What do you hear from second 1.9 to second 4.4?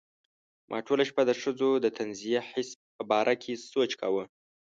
طنزیه حس په باره کې سوچ کاوه.